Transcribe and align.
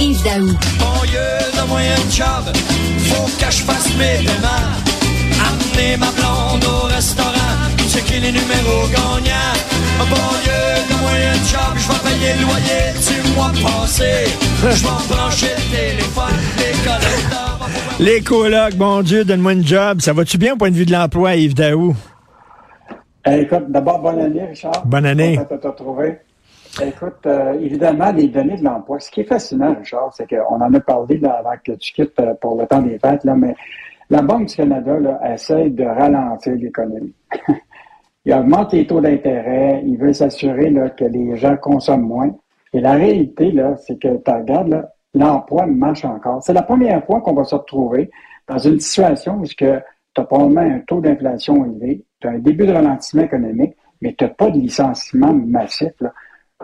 Yves 0.00 0.22
Daou. 0.24 0.46
Mon 0.80 1.04
Dieu, 1.04 1.28
donne-moi 1.54 1.80
un 1.80 2.10
job, 2.10 2.44
faut 3.04 3.26
que 3.38 3.52
je 3.52 3.62
fasse 3.62 3.88
mes 3.98 4.24
paiements. 4.24 4.72
Amener 5.46 5.96
ma 5.98 6.10
blonde 6.12 6.64
au 6.64 6.86
restaurant, 6.86 7.56
c'est 7.86 8.04
qui 8.04 8.14
les 8.14 8.32
numéros 8.32 8.88
gagnants. 8.90 9.56
Mon 9.98 10.32
Dieu, 10.42 10.62
donne-moi 10.88 11.10
un 11.10 11.34
job, 11.44 11.72
je 11.76 11.88
vais 11.88 12.10
payer 12.10 12.32
le 12.38 12.42
loyer 12.46 12.84
du 13.06 13.34
mois 13.34 13.52
passé. 13.62 14.24
Je 14.62 14.66
vais 14.66 15.14
brancher 15.14 15.54
le 15.56 15.76
téléphone, 15.76 16.38
les 16.56 16.72
collecteurs 16.82 17.68
Les 17.98 18.20
colocs, 18.22 18.76
mon 18.78 19.02
Dieu, 19.02 19.24
donne-moi 19.24 19.52
une 19.52 19.66
job. 19.66 20.00
Ça 20.00 20.14
va-tu 20.14 20.38
bien 20.38 20.54
au 20.54 20.56
point 20.56 20.70
de 20.70 20.76
vue 20.76 20.86
de 20.86 20.92
l'emploi, 20.92 21.36
Yves 21.36 21.54
Daou? 21.54 21.94
Eh, 23.26 23.42
écoute, 23.42 23.64
d'abord, 23.68 23.98
bonne 23.98 24.18
année, 24.18 24.46
Richard. 24.48 24.82
Bonne 24.86 25.04
année. 25.04 25.36
Content 25.36 25.56
de 25.56 25.60
te 25.60 25.66
retrouver. 25.66 26.18
Écoute, 26.78 27.26
euh, 27.26 27.54
évidemment, 27.54 28.12
les 28.12 28.28
données 28.28 28.56
de 28.56 28.64
l'emploi. 28.64 29.00
Ce 29.00 29.10
qui 29.10 29.20
est 29.20 29.24
fascinant, 29.24 29.74
Richard, 29.74 30.12
c'est 30.14 30.28
qu'on 30.28 30.60
en 30.60 30.72
a 30.72 30.80
parlé 30.80 31.20
avant 31.24 31.56
que 31.62 31.72
tu 31.72 31.92
quittes 31.92 32.18
euh, 32.20 32.34
pour 32.34 32.58
le 32.58 32.66
temps 32.66 32.80
des 32.80 32.98
fêtes, 32.98 33.24
là, 33.24 33.34
mais 33.34 33.54
la 34.08 34.22
Banque 34.22 34.46
du 34.46 34.56
Canada 34.56 34.98
là, 34.98 35.20
essaie 35.32 35.70
de 35.70 35.84
ralentir 35.84 36.54
l'économie. 36.54 37.14
il 38.24 38.34
augmente 38.34 38.72
les 38.72 38.86
taux 38.86 39.00
d'intérêt, 39.00 39.82
il 39.84 39.98
veut 39.98 40.12
s'assurer 40.12 40.72
que 40.96 41.04
les 41.04 41.36
gens 41.36 41.56
consomment 41.56 42.06
moins. 42.06 42.30
Et 42.72 42.80
la 42.80 42.92
réalité, 42.92 43.52
c'est 43.78 44.00
que 44.00 44.16
tu 44.16 44.30
regardes, 44.30 44.88
l'emploi 45.14 45.66
marche 45.66 46.04
encore. 46.04 46.42
C'est 46.42 46.52
la 46.52 46.62
première 46.62 47.04
fois 47.04 47.20
qu'on 47.20 47.34
va 47.34 47.44
se 47.44 47.56
retrouver 47.56 48.10
dans 48.48 48.58
une 48.58 48.78
situation 48.78 49.38
où 49.40 49.44
tu 49.44 49.66
as 49.66 49.82
probablement 50.24 50.60
un 50.60 50.80
taux 50.80 51.00
d'inflation 51.00 51.64
élevé, 51.64 52.04
tu 52.20 52.28
as 52.28 52.30
un 52.30 52.38
début 52.38 52.66
de 52.66 52.72
ralentissement 52.72 53.22
économique, 53.22 53.74
mais 54.00 54.14
tu 54.16 54.24
n'as 54.24 54.30
pas 54.30 54.50
de 54.50 54.58
licenciement 54.58 55.32
massif. 55.32 55.92
Là. 56.00 56.12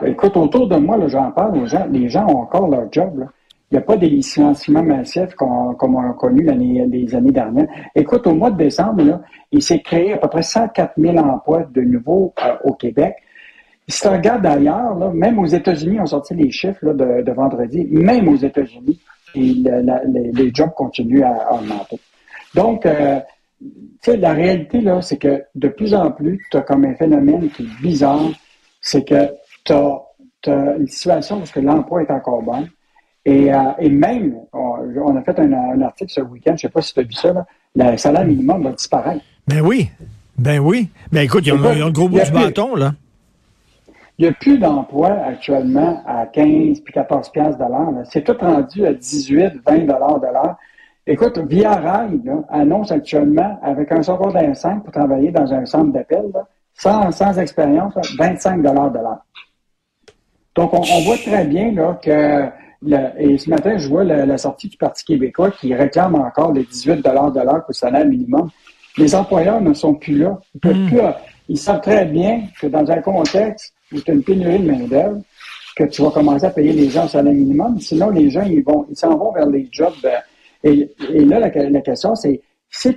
Écoute, 0.04 0.36
autour 0.36 0.68
de 0.68 0.76
moi, 0.76 0.98
j'en 1.08 1.30
parle 1.30 1.56
aux 1.56 1.66
gens, 1.66 1.86
les 1.90 2.08
gens 2.08 2.26
ont 2.26 2.40
encore 2.42 2.68
leur 2.68 2.92
job. 2.92 3.26
Il 3.70 3.74
n'y 3.74 3.78
a 3.78 3.80
pas 3.82 3.96
des 3.96 4.08
licenciements 4.08 4.82
massifs 4.82 5.34
qu'on- 5.34 5.74
comme 5.74 5.96
on 5.96 6.10
a 6.10 6.12
connu 6.12 6.42
l'année- 6.44 6.86
les 6.86 7.14
années 7.14 7.32
dernières. 7.32 7.66
Écoute, 7.94 8.26
au 8.26 8.34
mois 8.34 8.50
de 8.50 8.58
décembre, 8.58 9.02
là, 9.02 9.20
il 9.50 9.62
s'est 9.62 9.80
créé 9.80 10.12
à 10.12 10.18
peu 10.18 10.28
près 10.28 10.42
104 10.42 10.92
000 10.98 11.16
emplois 11.16 11.64
de 11.72 11.80
nouveau 11.80 12.32
euh, 12.44 12.54
au 12.64 12.74
Québec. 12.74 13.16
Si 13.88 14.02
tu 14.02 14.08
regardes 14.08 14.44
ailleurs, 14.46 14.94
là, 14.96 15.10
même 15.12 15.38
aux 15.38 15.46
États-Unis, 15.46 15.98
on 16.00 16.06
sorti 16.06 16.34
les 16.34 16.50
chiffres 16.50 16.84
là, 16.84 16.92
de, 16.92 17.22
de 17.22 17.32
vendredi, 17.32 17.86
même 17.90 18.28
aux 18.28 18.36
États-Unis, 18.36 19.00
les, 19.34 19.54
les 20.32 20.50
jobs 20.54 20.72
continuent 20.76 21.22
à, 21.22 21.54
augmenter. 21.54 21.98
Donc, 22.54 22.84
euh, 22.86 23.18
la 24.06 24.32
réalité, 24.32 24.82
c'est 25.00 25.16
que 25.18 25.42
de 25.54 25.68
plus 25.68 25.94
en 25.94 26.10
plus, 26.10 26.40
tu 26.50 26.56
as 26.56 26.62
comme 26.62 26.84
un 26.84 26.94
phénomène 26.94 27.48
qui 27.50 27.62
est 27.64 27.82
bizarre, 27.82 28.28
c'est 28.80 29.04
que 29.04 29.14
tu 29.66 29.72
as, 30.50 30.76
une 30.78 30.88
situation 30.88 31.42
où 31.42 31.44
que 31.44 31.60
l'emploi 31.60 32.02
est 32.02 32.10
encore 32.10 32.42
bon. 32.42 32.66
Et, 33.24 33.52
euh, 33.52 33.58
et 33.80 33.90
même, 33.90 34.36
on, 34.52 34.76
on 35.04 35.16
a 35.16 35.22
fait 35.22 35.38
un, 35.40 35.52
un 35.52 35.82
article 35.82 36.12
ce 36.12 36.20
week-end, 36.20 36.50
je 36.50 36.52
ne 36.52 36.58
sais 36.58 36.68
pas 36.68 36.80
si 36.80 36.94
tu 36.94 37.00
as 37.00 37.02
vu 37.02 37.12
ça, 37.12 37.32
là, 37.32 37.44
le 37.74 37.96
salaire 37.96 38.24
minimum 38.24 38.62
va 38.62 38.70
disparaître. 38.70 39.24
Ben 39.48 39.60
oui. 39.60 39.90
Ben 40.38 40.58
oui. 40.60 40.88
Ben 41.10 41.22
écoute, 41.22 41.44
ont, 41.50 41.72
ils 41.72 41.82
ont 41.82 41.86
le 41.86 41.92
gros 41.92 42.08
bout 42.08 42.16
Il 42.16 42.18
y 42.18 42.22
a 42.22 42.26
du 42.26 42.32
bâton, 42.32 42.74
là. 42.76 42.92
Il 44.18 44.22
n'y 44.22 44.28
a 44.28 44.32
plus 44.32 44.58
d'emploi 44.58 45.10
actuellement 45.10 46.02
à 46.06 46.24
15 46.26 46.80
puis 46.80 46.94
14 46.94 47.30
piastres 47.30 47.58
de 47.58 47.70
l'heure. 47.70 48.06
C'est 48.10 48.24
tout 48.24 48.36
rendu 48.40 48.86
à 48.86 48.94
18, 48.94 49.60
20 49.66 49.78
dollars 49.80 50.20
de 50.20 50.26
l'heure. 50.26 50.56
Écoute, 51.06 51.38
Via 51.38 51.74
Rail 51.76 52.20
là, 52.24 52.42
annonce 52.48 52.90
actuellement, 52.90 53.58
avec 53.62 53.92
un 53.92 54.02
secondaire 54.02 54.56
5 54.56 54.82
pour 54.82 54.92
travailler 54.92 55.30
dans 55.30 55.52
un 55.52 55.66
centre 55.66 55.92
d'appel, 55.92 56.24
sans, 56.74 57.12
sans 57.12 57.38
expérience, 57.38 57.94
là, 57.94 58.02
25 58.18 58.62
dollars 58.62 58.90
de 58.90 58.98
l'heure. 58.98 59.24
Donc, 60.56 60.72
on, 60.74 60.78
on 60.80 61.00
voit 61.04 61.16
très 61.18 61.44
bien 61.44 61.72
là, 61.72 61.98
que, 62.02 62.44
le- 62.82 63.10
et 63.18 63.38
ce 63.38 63.50
matin, 63.50 63.76
je 63.76 63.88
vois 63.88 64.04
la, 64.04 64.24
la 64.26 64.38
sortie 64.38 64.68
du 64.68 64.76
Parti 64.76 65.04
québécois 65.04 65.50
qui 65.50 65.74
réclame 65.74 66.14
encore 66.14 66.52
les 66.52 66.64
18 66.64 67.02
dollars 67.02 67.30
de 67.32 67.40
l'heure 67.40 67.60
pour 67.64 67.70
le 67.70 67.74
salaire 67.74 68.06
minimum. 68.06 68.48
Les 68.98 69.14
employeurs 69.14 69.60
ne 69.60 69.74
sont 69.74 69.94
plus 69.94 70.18
là. 70.18 70.38
Ils, 70.54 70.60
peuvent 70.60 70.86
plus, 70.86 71.00
ils 71.48 71.58
savent 71.58 71.80
très 71.82 72.06
bien 72.06 72.42
que 72.60 72.66
dans 72.66 72.90
un 72.90 73.00
contexte 73.02 73.74
où 73.92 74.00
tu 74.00 74.10
as 74.10 74.14
une 74.14 74.22
pénurie 74.22 74.58
de 74.58 74.70
main-d'œuvre, 74.70 75.18
que 75.76 75.84
tu 75.84 76.00
vas 76.00 76.10
commencer 76.10 76.46
à 76.46 76.50
payer 76.50 76.72
les 76.72 76.88
gens 76.88 77.04
au 77.04 77.08
salaire 77.08 77.34
minimum. 77.34 77.78
Sinon, 77.78 78.08
les 78.08 78.30
gens, 78.30 78.42
ils 78.42 78.64
vont, 78.64 78.86
ils 78.90 78.96
s'en 78.96 79.14
vont 79.16 79.32
vers 79.32 79.46
les 79.46 79.68
jobs. 79.70 79.92
euh, 80.06 80.16
et, 80.64 80.90
et 81.12 81.24
là, 81.26 81.38
la, 81.38 81.48
la 81.68 81.80
question, 81.82 82.14
c'est 82.14 82.40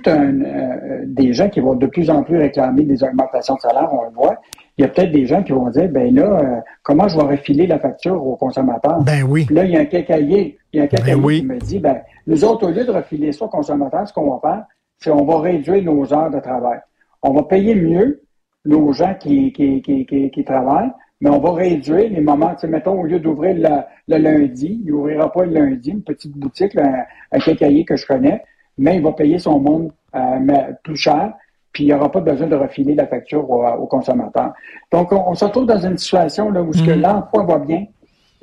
as 0.06 0.10
un, 0.12 0.40
euh, 0.40 1.02
des 1.04 1.32
gens 1.34 1.50
qui 1.50 1.60
vont 1.60 1.74
de 1.74 1.86
plus 1.86 2.08
en 2.08 2.22
plus 2.22 2.38
réclamer 2.38 2.84
des 2.84 3.02
augmentations 3.04 3.54
de 3.56 3.60
salaire, 3.60 3.90
on 3.92 4.04
le 4.04 4.10
voit, 4.14 4.36
il 4.80 4.84
y 4.84 4.86
a 4.86 4.88
peut-être 4.88 5.12
des 5.12 5.26
gens 5.26 5.42
qui 5.42 5.52
vont 5.52 5.68
dire, 5.68 5.90
ben 5.90 6.14
là, 6.14 6.40
euh, 6.40 6.60
comment 6.82 7.06
je 7.06 7.14
vais 7.14 7.24
refiler 7.36 7.66
la 7.66 7.78
facture 7.78 8.26
aux 8.26 8.36
consommateurs? 8.36 9.02
Ben 9.02 9.24
oui. 9.28 9.44
Puis 9.44 9.54
là, 9.54 9.66
il 9.66 9.72
y 9.72 9.76
a 9.76 9.80
un 9.80 9.84
quincaillier, 9.84 10.56
il 10.72 10.78
y 10.78 10.80
a 10.80 10.84
un 10.84 11.04
Ben 11.04 11.22
oui. 11.22 11.40
qui 11.40 11.46
me 11.46 11.58
dit, 11.58 11.78
ben, 11.78 12.00
nous 12.26 12.42
autres, 12.46 12.66
au 12.66 12.70
lieu 12.70 12.86
de 12.86 12.90
refiler 12.90 13.30
ça 13.32 13.44
aux 13.44 13.48
consommateurs, 13.48 14.08
ce 14.08 14.14
qu'on 14.14 14.30
va 14.30 14.40
faire, 14.40 14.64
c'est 14.96 15.10
on 15.10 15.26
va 15.26 15.40
réduire 15.40 15.82
nos 15.84 16.10
heures 16.14 16.30
de 16.30 16.40
travail. 16.40 16.80
On 17.22 17.34
va 17.34 17.42
payer 17.42 17.74
mieux 17.74 18.22
nos 18.64 18.90
gens 18.94 19.14
qui, 19.20 19.52
qui, 19.52 19.82
qui, 19.82 20.06
qui, 20.06 20.30
qui 20.30 20.44
travaillent, 20.44 20.92
mais 21.20 21.28
on 21.28 21.40
va 21.40 21.52
réduire 21.52 22.08
les 22.08 22.22
moments. 22.22 22.54
Tu 22.54 22.60
sais, 22.60 22.68
mettons, 22.68 22.98
au 22.98 23.04
lieu 23.04 23.20
d'ouvrir 23.20 23.56
le, 23.56 23.82
le 24.08 24.22
lundi, 24.22 24.80
il 24.82 24.90
n'ouvrira 24.90 25.30
pas 25.30 25.44
le 25.44 25.52
lundi, 25.52 25.90
une 25.90 26.02
petite 26.02 26.34
boutique, 26.38 26.72
là, 26.72 26.86
un, 27.32 27.36
un 27.36 27.38
quincaillier 27.38 27.84
que 27.84 27.96
je 27.96 28.06
connais, 28.06 28.42
mais 28.78 28.96
il 28.96 29.02
va 29.02 29.12
payer 29.12 29.38
son 29.38 29.60
monde 29.60 29.92
euh, 30.14 30.72
plus 30.82 30.96
cher, 30.96 31.34
puis 31.72 31.84
il 31.84 31.86
n'y 31.86 31.92
aura 31.92 32.10
pas 32.10 32.20
besoin 32.20 32.46
de 32.46 32.56
refiler 32.56 32.94
la 32.94 33.06
facture 33.06 33.48
aux, 33.48 33.64
aux 33.64 33.86
consommateurs. 33.86 34.52
Donc, 34.92 35.12
on, 35.12 35.28
on 35.28 35.34
se 35.34 35.44
retrouve 35.44 35.66
dans 35.66 35.78
une 35.78 35.98
situation 35.98 36.50
là, 36.50 36.62
où 36.62 36.70
que 36.70 36.90
l'emploi 36.90 37.44
va 37.44 37.58
bien, 37.58 37.86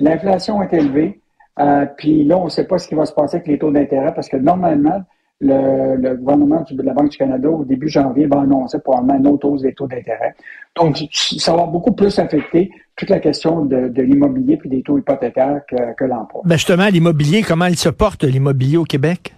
l'inflation 0.00 0.62
est 0.62 0.72
élevée, 0.72 1.20
euh, 1.60 1.86
puis 1.96 2.24
là, 2.24 2.38
on 2.38 2.44
ne 2.44 2.50
sait 2.50 2.66
pas 2.66 2.78
ce 2.78 2.88
qui 2.88 2.94
va 2.94 3.04
se 3.04 3.12
passer 3.12 3.36
avec 3.36 3.48
les 3.48 3.58
taux 3.58 3.70
d'intérêt 3.70 4.14
parce 4.14 4.28
que 4.28 4.36
normalement, 4.36 5.02
le, 5.40 5.96
le 5.96 6.16
gouvernement 6.16 6.64
de 6.68 6.82
la 6.82 6.92
Banque 6.92 7.10
du 7.10 7.16
Canada, 7.16 7.48
au 7.48 7.64
début 7.64 7.88
janvier, 7.88 8.26
va 8.26 8.40
annoncer 8.40 8.78
probablement 8.80 9.18
une 9.18 9.26
autre 9.28 9.48
hausse 9.48 9.62
des 9.62 9.72
taux 9.72 9.86
d'intérêt. 9.86 10.34
Donc, 10.74 10.96
ça 11.12 11.54
va 11.54 11.64
beaucoup 11.66 11.92
plus 11.92 12.18
affecter 12.18 12.70
toute 12.96 13.10
la 13.10 13.20
question 13.20 13.64
de, 13.64 13.88
de 13.88 14.02
l'immobilier 14.02 14.56
puis 14.56 14.68
des 14.68 14.82
taux 14.82 14.98
hypothécaires 14.98 15.60
que, 15.68 15.94
que 15.96 16.04
l'emploi. 16.04 16.42
Ben 16.44 16.56
justement, 16.56 16.88
l'immobilier, 16.88 17.42
comment 17.42 17.66
il 17.66 17.76
se 17.76 17.88
porte, 17.88 18.24
l'immobilier 18.24 18.76
au 18.78 18.84
Québec? 18.84 19.34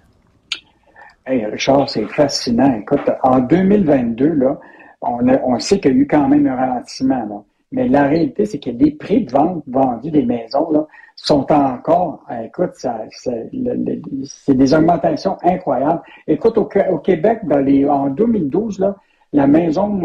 Hey, 1.31 1.47
Richard, 1.47 1.89
c'est 1.89 2.07
fascinant. 2.07 2.75
Écoute, 2.75 3.09
en 3.23 3.39
2022, 3.39 4.27
là, 4.31 4.59
on, 5.01 5.61
sait 5.61 5.79
qu'il 5.79 5.93
y 5.93 5.95
a 5.95 5.99
eu 5.99 6.07
quand 6.09 6.27
même 6.27 6.45
un 6.49 6.57
ralentissement. 6.57 7.47
Mais 7.71 7.87
la 7.87 8.09
réalité, 8.09 8.47
c'est 8.47 8.59
que 8.59 8.71
les 8.71 8.91
prix 8.91 9.27
de 9.27 9.31
vente 9.31 9.63
vendus 9.69 10.11
des 10.11 10.25
maisons 10.25 10.89
sont 11.15 11.47
encore, 11.53 12.25
euh, 12.33 12.47
écoute, 12.47 12.73
c'est 12.75 14.55
des 14.55 14.75
augmentations 14.75 15.37
incroyables. 15.45 16.03
Écoute, 16.27 16.59
au, 16.59 16.65
Qué- 16.65 16.89
au 16.91 16.99
Québec, 16.99 17.43
en 17.89 18.09
2012, 18.09 18.81
là, 18.81 18.97
la 19.33 19.47
maison 19.47 20.01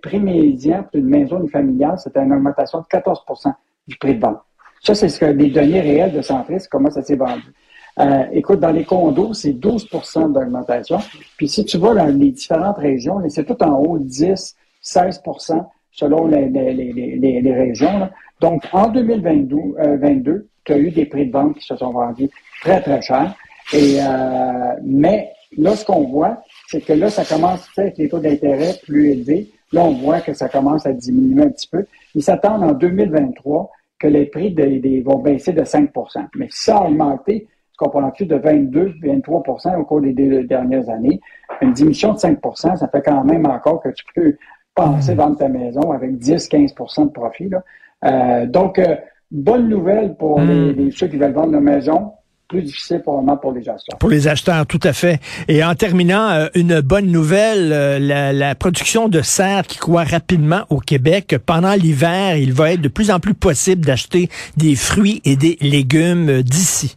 prix 0.00 0.16
une 0.94 1.08
maison 1.08 1.46
familiale, 1.48 1.98
c'était 1.98 2.22
une 2.22 2.32
augmentation 2.32 2.80
de 2.80 2.86
14% 2.86 3.52
du 3.86 3.98
prix 3.98 4.14
de 4.14 4.20
vente. 4.22 4.40
Ça, 4.82 4.94
c'est 4.94 5.10
ce 5.10 5.20
que 5.20 5.26
les 5.26 5.50
données 5.50 5.82
réelles 5.82 6.14
de 6.14 6.22
Centris, 6.22 6.64
comment 6.70 6.90
ça 6.90 7.02
s'est 7.02 7.16
vendu. 7.16 7.52
Euh, 8.00 8.24
écoute, 8.32 8.60
dans 8.60 8.70
les 8.70 8.84
condos, 8.84 9.34
c'est 9.34 9.52
12% 9.52 10.32
d'augmentation. 10.32 10.98
Puis 11.36 11.48
si 11.48 11.64
tu 11.64 11.78
vas 11.78 11.94
dans 11.94 12.06
les 12.06 12.30
différentes 12.30 12.78
régions, 12.78 13.20
c'est 13.28 13.44
tout 13.44 13.62
en 13.62 13.78
haut, 13.78 13.98
10, 13.98 14.56
16% 14.82 15.64
selon 15.92 16.26
les, 16.26 17.52
régions. 17.52 18.08
Donc, 18.40 18.64
en 18.72 18.88
2022, 18.88 19.56
euh, 19.56 19.96
22, 19.98 20.48
tu 20.64 20.72
as 20.72 20.78
eu 20.78 20.90
des 20.90 21.04
prix 21.04 21.26
de 21.26 21.32
vente 21.32 21.56
qui 21.56 21.66
se 21.66 21.76
sont 21.76 21.90
vendus 21.90 22.30
très, 22.62 22.80
très 22.80 23.02
cher. 23.02 23.34
Et, 23.72 23.98
euh, 24.00 24.74
mais 24.82 25.32
là, 25.58 25.76
ce 25.76 25.84
qu'on 25.84 26.08
voit, 26.08 26.42
c'est 26.68 26.80
que 26.80 26.92
là, 26.92 27.10
ça 27.10 27.24
commence, 27.24 27.66
tu 27.66 27.74
sais, 27.74 27.80
avec 27.82 27.98
les 27.98 28.08
taux 28.08 28.18
d'intérêt 28.18 28.74
plus 28.82 29.10
élevés, 29.10 29.50
là, 29.72 29.84
on 29.84 29.92
voit 29.92 30.20
que 30.20 30.32
ça 30.32 30.48
commence 30.48 30.86
à 30.86 30.92
diminuer 30.92 31.42
un 31.42 31.50
petit 31.50 31.68
peu. 31.68 31.84
Ils 32.14 32.22
s'attendent 32.22 32.64
en 32.64 32.72
2023 32.72 33.70
que 33.98 34.06
les 34.06 34.26
prix 34.26 34.54
vont 35.04 35.18
baisser 35.18 35.52
de 35.52 35.62
5% 35.62 36.26
Mais 36.36 36.48
si 36.50 36.64
ça 36.64 36.78
a 36.78 36.84
augmenté, 36.86 37.46
tu 37.80 37.84
comprends-tu, 37.84 38.26
de 38.26 38.36
22, 38.36 38.94
23 39.02 39.42
au 39.78 39.84
cours 39.84 40.00
des 40.00 40.12
deux 40.12 40.44
dernières 40.44 40.88
années, 40.90 41.20
une 41.62 41.72
diminution 41.72 42.12
de 42.12 42.18
5% 42.18 42.76
ça 42.76 42.88
fait 42.88 43.02
quand 43.02 43.24
même 43.24 43.46
encore 43.46 43.82
que 43.82 43.88
tu 43.90 44.04
peux 44.14 44.36
penser 44.74 45.14
vendre 45.14 45.36
ta 45.36 45.48
maison 45.48 45.90
avec 45.92 46.12
10-15% 46.12 47.06
de 47.06 47.10
profit. 47.10 47.48
Là. 47.48 47.62
Euh, 48.04 48.46
donc, 48.46 48.78
euh, 48.78 48.96
bonne 49.30 49.68
nouvelle 49.68 50.14
pour 50.16 50.40
les, 50.40 50.72
les- 50.72 50.90
ceux 50.90 51.08
qui 51.08 51.16
veulent 51.16 51.32
vendre 51.32 51.52
leur 51.52 51.60
maison, 51.60 52.12
plus 52.48 52.62
difficile 52.62 53.00
probablement 53.00 53.36
pour 53.36 53.52
les 53.52 53.60
acheteurs. 53.68 53.98
Pour 53.98 54.10
les 54.10 54.26
acheteurs, 54.26 54.66
tout 54.66 54.80
à 54.82 54.92
fait. 54.92 55.20
Et 55.48 55.62
en 55.62 55.74
terminant, 55.74 56.30
euh, 56.30 56.46
une 56.54 56.80
bonne 56.80 57.06
nouvelle, 57.06 57.72
euh, 57.72 57.98
la, 57.98 58.32
la 58.32 58.54
production 58.54 59.08
de 59.08 59.22
serre 59.22 59.62
qui 59.66 59.78
croît 59.78 60.04
rapidement 60.04 60.62
au 60.68 60.78
Québec. 60.78 61.36
Pendant 61.46 61.74
l'hiver, 61.74 62.36
il 62.36 62.52
va 62.52 62.72
être 62.72 62.80
de 62.80 62.88
plus 62.88 63.10
en 63.10 63.20
plus 63.20 63.34
possible 63.34 63.84
d'acheter 63.84 64.28
des 64.56 64.74
fruits 64.74 65.20
et 65.24 65.36
des 65.36 65.58
légumes 65.60 66.42
d'ici. 66.42 66.96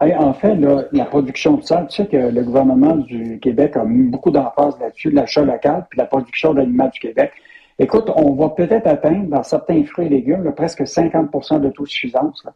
Hey, 0.00 0.14
en 0.14 0.32
fait, 0.32 0.54
là, 0.54 0.84
la 0.92 1.04
production 1.06 1.56
de 1.56 1.62
sel, 1.62 1.86
tu 1.88 1.96
sais 1.96 2.06
que 2.06 2.16
le 2.16 2.42
gouvernement 2.42 2.94
du 2.94 3.40
Québec 3.40 3.76
a 3.76 3.84
mis 3.84 4.08
beaucoup 4.08 4.30
d'emphase 4.30 4.78
là-dessus, 4.78 5.10
l'achat 5.10 5.42
local, 5.42 5.86
puis 5.90 5.98
la 5.98 6.04
production 6.04 6.54
d'aliments 6.54 6.88
du 6.88 7.00
Québec. 7.00 7.32
Écoute, 7.80 8.08
on 8.14 8.34
va 8.34 8.50
peut-être 8.50 8.86
atteindre 8.86 9.28
dans 9.28 9.42
certains 9.42 9.84
fruits 9.84 10.06
et 10.06 10.08
légumes 10.08 10.44
là, 10.44 10.52
presque 10.52 10.82
50% 10.82 11.60
d'autosuffisance. 11.60 12.44
là. 12.44 12.52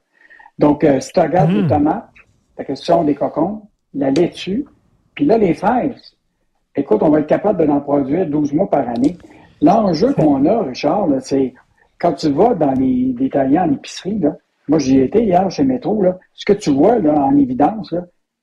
Donc, 0.59 0.85
euh, 0.85 1.01
si 1.01 1.13
tu 1.13 1.21
regardes 1.21 1.51
les 1.51 1.63
hmm. 1.63 1.69
tomates, 1.69 2.11
la 2.59 2.65
question 2.65 3.03
des 3.03 3.15
cocons, 3.17 3.63
la 3.95 4.11
laitue, 4.11 4.65
puis 5.15 5.25
là, 5.25 5.37
les 5.37 5.55
fraises. 5.55 6.17
Écoute, 6.77 7.03
on 7.03 7.11
va 7.11 7.21
être 7.21 7.27
capable 7.27 7.59
de 7.59 7.65
l'en 7.65 7.81
produire 7.81 8.27
12 8.27 8.53
mois 8.53 8.71
par 8.71 8.89
année. 8.89 9.17
L'enjeu 9.61 10.13
qu'on 10.13 10.45
a, 10.47 10.63
Richard, 10.63 11.09
c'est 11.21 11.55
quand 11.99 12.13
tu 12.13 12.31
vas 12.31 12.55
dans 12.55 12.73
les 12.73 13.13
détaillants 13.13 13.69
en 13.69 13.73
épicerie, 13.73 14.19
là, 14.19 14.37
moi 14.73 14.79
j'y 14.79 15.01
étais 15.01 15.23
hier 15.23 15.51
chez 15.51 15.65
Métro, 15.65 16.01
là, 16.01 16.19
ce 16.33 16.47
que 16.47 16.55
tu 16.55 16.71
vois 16.71 16.99
là, 16.99 17.13
en 17.13 17.37
évidence, 17.37 17.95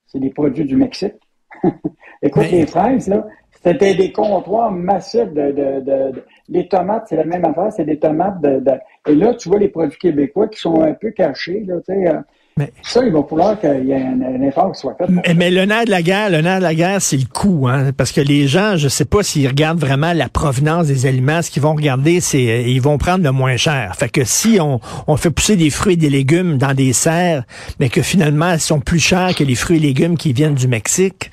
c'est 0.05 0.19
des 0.19 0.29
produits 0.29 0.63
du 0.63 0.75
Mexique. 0.75 1.15
Écoute, 2.21 2.51
les 2.51 2.67
fraises, 2.67 3.07
là, 3.07 3.25
c'était 3.63 3.95
des 3.95 4.11
comptoirs 4.11 4.71
massifs 4.71 5.33
de, 5.33 5.51
de, 5.51 5.81
de, 5.81 6.23
les 6.47 6.67
tomates, 6.67 7.07
c'est 7.09 7.15
la 7.15 7.23
même 7.23 7.45
affaire, 7.45 7.73
c'est 7.73 7.83
des 7.83 7.97
tomates 7.97 8.39
de, 8.41 8.61
Et 9.07 9.15
là, 9.15 9.33
tu 9.33 9.49
vois 9.49 9.57
les 9.57 9.69
produits 9.69 9.97
québécois 9.97 10.47
qui 10.49 10.59
sont 10.59 10.79
un 10.83 10.93
peu 10.93 11.09
cachés, 11.09 11.63
là, 11.65 11.77
tu 11.77 11.95
sais. 11.95 12.11
Mais, 12.59 12.73
ça, 12.83 13.01
il 13.05 13.13
va 13.13 13.23
falloir 13.23 13.57
qu'il 13.57 13.85
y 13.85 13.91
ait 13.91 14.03
un, 14.03 14.41
effort 14.41 14.73
qui 14.73 14.81
soit 14.81 14.95
fait. 14.97 15.33
Mais, 15.33 15.49
le 15.49 15.63
nerf 15.63 15.85
de 15.85 15.91
la 15.91 16.01
guerre, 16.01 16.29
le 16.29 16.41
nerf 16.41 16.57
de 16.57 16.63
la 16.63 16.75
guerre, 16.75 17.01
c'est 17.01 17.15
le 17.15 17.25
coût, 17.25 17.69
hein, 17.69 17.91
parce 17.95 18.11
que 18.11 18.19
les 18.19 18.47
gens, 18.47 18.75
je 18.75 18.89
sais 18.89 19.05
pas 19.05 19.23
s'ils 19.23 19.47
regardent 19.47 19.79
vraiment 19.79 20.11
la 20.11 20.27
provenance 20.27 20.87
des 20.87 21.05
aliments. 21.05 21.41
Ce 21.41 21.51
qu'ils 21.51 21.61
vont 21.61 21.73
regarder, 21.73 22.19
c'est 22.19 22.49
euh, 22.49 22.61
ils 22.61 22.81
vont 22.81 22.97
prendre 22.97 23.23
le 23.23 23.31
moins 23.31 23.55
cher. 23.55 23.95
Fait 23.97 24.09
que 24.09 24.25
si 24.25 24.57
on, 24.59 24.81
on 25.07 25.15
fait 25.15 25.31
pousser 25.31 25.55
des 25.55 25.69
fruits 25.69 25.93
et 25.93 25.97
des 25.97 26.09
légumes 26.09 26.57
dans 26.57 26.73
des 26.73 26.91
serres, 26.91 27.43
mais 27.79 27.87
que 27.87 28.01
finalement, 28.01 28.51
ils 28.51 28.59
sont 28.59 28.81
plus 28.81 28.99
chers 28.99 29.33
que 29.35 29.45
les 29.45 29.55
fruits 29.55 29.77
et 29.77 29.79
légumes 29.79 30.17
qui 30.17 30.33
viennent 30.33 30.55
du 30.55 30.67
Mexique, 30.67 31.31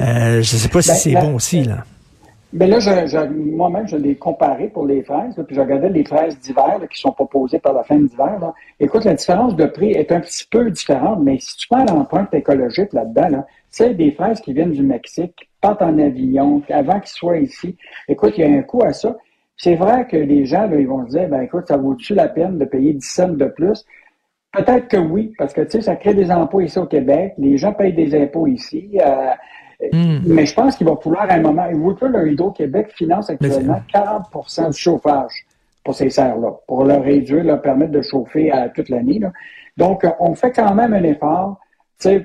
euh, 0.00 0.42
je 0.42 0.56
sais 0.56 0.68
pas 0.68 0.80
si 0.80 0.88
ben, 0.88 0.96
c'est 0.96 1.12
bon 1.12 1.34
aussi 1.34 1.64
là. 1.64 1.84
Mais 2.52 2.66
ben 2.66 2.80
là, 2.80 3.26
moi-même, 3.28 3.86
je 3.86 3.96
l'ai 3.96 4.16
comparé 4.16 4.68
pour 4.68 4.84
les 4.84 5.04
fraises, 5.04 5.34
puis 5.46 5.54
je 5.54 5.60
regardais 5.60 5.88
les 5.88 6.04
fraises 6.04 6.36
d'hiver 6.40 6.80
qui 6.90 7.00
sont 7.00 7.12
proposées 7.12 7.60
par 7.60 7.74
la 7.74 7.84
fin 7.84 7.96
d'hiver. 7.96 8.52
Écoute, 8.80 9.04
la 9.04 9.14
différence 9.14 9.54
de 9.54 9.66
prix 9.66 9.92
est 9.92 10.10
un 10.10 10.20
petit 10.20 10.46
peu 10.50 10.68
différente, 10.68 11.20
mais 11.22 11.38
si 11.38 11.56
tu 11.56 11.68
prends 11.68 11.84
l'empreinte 11.84 12.34
écologique 12.34 12.92
là-dedans, 12.92 13.28
là, 13.28 13.46
c'est 13.70 13.94
des 13.94 14.10
fraises 14.10 14.40
qui 14.40 14.52
viennent 14.52 14.72
du 14.72 14.82
Mexique, 14.82 15.32
qui 15.36 15.48
partent 15.60 15.82
en 15.82 15.96
avion, 15.98 16.60
avant 16.70 16.98
qu'ils 16.98 17.10
soient 17.10 17.38
ici. 17.38 17.76
Écoute, 18.08 18.34
il 18.36 18.40
y 18.40 18.44
a 18.44 18.58
un 18.58 18.62
coût 18.62 18.82
à 18.82 18.92
ça. 18.92 19.16
C'est 19.56 19.76
vrai 19.76 20.08
que 20.08 20.16
les 20.16 20.44
gens, 20.44 20.66
là, 20.66 20.80
ils 20.80 20.88
vont 20.88 21.06
se 21.06 21.10
dire, 21.16 21.28
ben 21.28 21.42
écoute, 21.42 21.68
ça 21.68 21.76
vaut-tu 21.76 22.14
la 22.14 22.28
peine 22.28 22.58
de 22.58 22.64
payer 22.64 22.94
10 22.94 23.06
cents 23.06 23.28
de 23.28 23.44
plus? 23.46 23.84
Peut-être 24.52 24.88
que 24.88 24.96
oui, 24.96 25.32
parce 25.38 25.52
que, 25.52 25.60
tu 25.60 25.72
sais, 25.72 25.82
ça 25.82 25.94
crée 25.94 26.14
des 26.14 26.32
emplois 26.32 26.64
ici 26.64 26.80
au 26.80 26.86
Québec. 26.86 27.34
Les 27.38 27.56
gens 27.56 27.72
payent 27.72 27.92
des 27.92 28.20
impôts 28.20 28.48
ici. 28.48 28.98
Euh, 29.00 29.34
Hmm. 29.92 30.18
Mais 30.26 30.46
je 30.46 30.54
pense 30.54 30.76
qu'il 30.76 30.86
va 30.86 30.96
pouvoir 30.96 31.26
à 31.28 31.34
un 31.34 31.40
moment. 31.40 31.66
le 31.66 32.32
Hydro-Québec 32.32 32.92
finance 32.94 33.30
actuellement 33.30 33.80
40% 33.94 34.72
du 34.72 34.78
chauffage 34.78 35.46
pour 35.84 35.94
ces 35.94 36.10
serres-là, 36.10 36.52
pour 36.66 36.84
leur 36.84 37.02
réduire, 37.02 37.44
leur 37.44 37.62
permettre 37.62 37.92
de 37.92 38.02
chauffer 38.02 38.50
à 38.50 38.68
toute 38.68 38.90
l'année. 38.90 39.20
Donc, 39.76 40.06
on 40.18 40.34
fait 40.34 40.52
quand 40.52 40.74
même 40.74 40.92
un 40.92 41.02
effort 41.04 41.58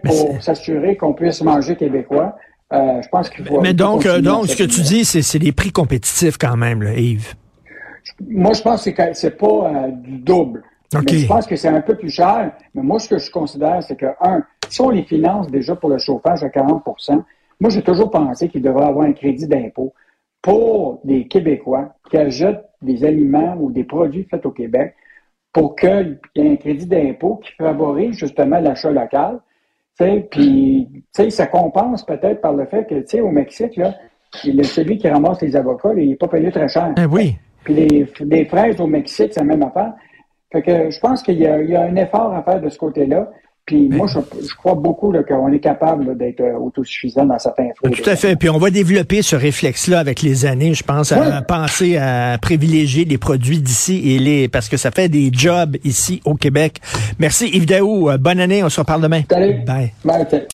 pour 0.04 0.42
s'assurer 0.42 0.96
qu'on 0.96 1.14
puisse 1.14 1.42
manger 1.42 1.76
québécois. 1.76 2.36
Euh, 2.74 3.02
je 3.02 3.08
pense 3.10 3.30
qu'il 3.30 3.46
faut. 3.46 3.62
Mais 3.62 3.74
donc, 3.74 4.06
euh, 4.06 4.22
donc 4.22 4.48
ce 4.48 4.56
que 4.56 4.64
tu 4.64 4.82
dis, 4.82 5.06
c'est 5.06 5.40
des 5.40 5.52
prix 5.52 5.72
compétitifs 5.72 6.38
quand 6.38 6.58
même, 6.58 6.82
là, 6.82 6.94
Yves. 6.94 7.36
Moi, 8.28 8.54
je 8.54 8.62
pense 8.62 8.84
que 8.84 9.14
c'est 9.14 9.38
pas 9.38 9.48
euh, 9.48 9.88
du 9.92 10.18
double. 10.20 10.64
je 10.92 11.28
pense 11.28 11.46
que 11.46 11.56
c'est 11.56 11.68
un 11.68 11.82
peu 11.82 11.96
plus 11.96 12.10
cher. 12.10 12.52
Mais 12.74 12.82
moi, 12.82 13.00
ce 13.00 13.10
que 13.10 13.18
je 13.18 13.30
considère, 13.30 13.84
c'est 13.84 13.96
que, 13.96 14.08
un, 14.22 14.42
si 14.70 14.82
on 14.82 14.90
les 14.90 15.04
finance 15.04 15.50
déjà 15.50 15.76
pour 15.76 15.90
le 15.90 15.98
chauffage 15.98 16.44
à 16.44 16.50
40 16.50 16.84
moi, 17.60 17.70
j'ai 17.70 17.82
toujours 17.82 18.12
pensé 18.12 18.50
qu'il 18.50 18.62
devrait 18.62 18.86
avoir 18.86 19.06
un 19.06 19.14
crédit 19.14 19.48
d'impôt 19.48 19.94
pour 20.42 21.00
des 21.04 21.28
Québécois 21.28 21.96
qui 22.10 22.18
achètent 22.18 22.66
des 22.82 23.04
aliments 23.04 23.56
ou 23.60 23.72
des 23.72 23.84
produits 23.84 24.28
faits 24.30 24.46
au 24.46 24.52
Québec 24.52 24.96
pour 25.52 25.76
qu'il 25.76 26.20
y 26.36 26.42
ait 26.42 26.52
un 26.52 26.56
crédit 26.58 26.86
d'impôt 26.86 27.38
qui 27.38 27.52
favorise 27.54 28.16
justement 28.16 28.60
l'achat 28.60 28.92
local. 28.92 29.40
Puis, 30.30 31.04
ça 31.30 31.48
compense 31.48 32.06
peut-être 32.06 32.42
par 32.42 32.54
le 32.54 32.66
fait 32.66 32.86
que, 32.86 32.96
tu 32.96 33.08
sais, 33.08 33.22
au 33.22 33.32
Mexique, 33.32 33.78
là, 33.78 33.94
celui 34.34 34.98
qui 34.98 35.08
ramasse 35.08 35.42
les 35.42 35.56
avocats, 35.56 35.94
il 35.96 36.10
n'est 36.10 36.16
pas 36.16 36.28
payé 36.28 36.52
très 36.52 36.68
cher. 36.68 36.94
Eh 36.98 37.06
oui. 37.06 37.38
Puis 37.64 37.74
les, 37.74 38.06
les 38.20 38.46
fraises 38.46 38.80
au 38.82 38.88
Mexique, 38.88 39.34
c'est 39.34 39.40
la 39.40 39.46
même 39.46 39.64
affaire. 39.64 39.94
Fait 40.52 40.62
que 40.62 40.92
je 40.92 41.00
pense 41.00 41.24
qu'il 41.24 41.38
y, 41.38 41.44
y, 41.44 41.76
a 41.76 41.82
un 41.84 41.96
effort 41.96 42.34
à 42.34 42.44
faire 42.44 42.62
de 42.62 42.70
ce 42.70 42.78
côté-là. 42.78 43.32
Puis 43.66 43.90
moi, 43.90 44.06
je, 44.06 44.20
crois 44.56 44.76
beaucoup 44.76 45.12
qu'on 45.28 45.52
est 45.52 45.60
capable 45.60 46.16
d'être 46.18 46.42
euh, 46.42 46.54
autosuffisant 46.54 47.26
dans 47.26 47.40
certains 47.40 47.70
fruits. 47.76 47.92
Tout 47.94 48.08
à 48.08 48.16
fait. 48.16 48.36
Puis 48.36 48.48
on 48.48 48.60
va 48.60 48.70
développer 48.70 49.24
ce 49.24 49.36
réflexe-là 49.36 50.00
avec 50.00 50.22
les 50.22 50.46
années. 50.46 50.76
Je 50.76 50.84
pense 50.84 51.12
à 51.12 51.42
penser 51.42 51.98
à 51.98 52.38
privilégier 52.40 53.06
les 53.06 53.18
produits 53.18 53.58
d'ici 53.58 54.14
et 54.14 54.20
les 54.20 54.48
parce 54.50 54.70
que 54.70 54.78
ça 54.78 54.92
fait 54.92 55.10
des 55.10 55.32
jobs 55.34 55.78
ici 55.84 56.22
au 56.26 56.36
Québec. 56.36 56.80
Merci 57.18 57.48
Yves 57.48 57.66
Daou. 57.66 58.12
Euh, 58.12 58.18
bonne 58.20 58.40
année. 58.40 58.64
On 58.64 58.70
se 58.70 58.80
reparle 58.80 59.02
demain. 59.02 59.24
Salut. 59.30 59.64
Bye. 59.66 59.94
Bye. 60.04 60.42